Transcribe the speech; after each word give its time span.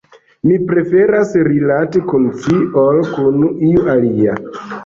mi 0.45 0.53
preferas 0.71 1.35
rilati 1.49 2.03
kun 2.13 2.27
ci, 2.41 2.57
ol 2.87 3.05
kun 3.13 3.41
iu 3.71 3.87
alia. 3.95 4.39